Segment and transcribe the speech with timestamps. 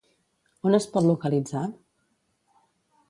[0.69, 1.63] On es pot localitzar?